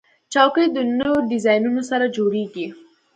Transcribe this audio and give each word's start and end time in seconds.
چوکۍ 0.33 0.65
د 0.75 0.77
نوو 0.99 1.17
ډیزاینونو 1.31 1.81
سره 1.89 2.05
جوړیږي. 2.15 2.67